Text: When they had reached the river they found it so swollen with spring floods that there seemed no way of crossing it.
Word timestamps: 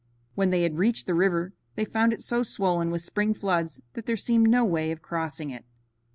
When 0.33 0.49
they 0.49 0.63
had 0.63 0.79
reached 0.79 1.05
the 1.05 1.13
river 1.13 1.53
they 1.75 1.85
found 1.85 2.11
it 2.11 2.23
so 2.23 2.41
swollen 2.41 2.89
with 2.89 3.03
spring 3.03 3.35
floods 3.35 3.81
that 3.93 4.07
there 4.07 4.17
seemed 4.17 4.49
no 4.49 4.65
way 4.65 4.89
of 4.91 5.03
crossing 5.03 5.51
it. 5.51 5.63